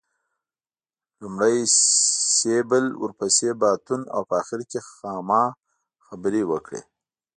[1.21, 1.57] لومړی
[2.37, 5.43] سېبل ورپسې باتون او په اخر کې خاما
[6.05, 6.81] خبرې وکړې.